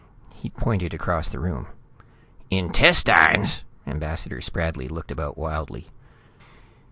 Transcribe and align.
He 0.33 0.49
pointed 0.49 0.95
across 0.95 1.29
the 1.29 1.37
room. 1.37 1.67
"Intestines?" 2.49 3.63
Ambassador 3.85 4.41
Spradley 4.41 4.89
looked 4.89 5.11
about 5.11 5.37
wildly. 5.37 5.89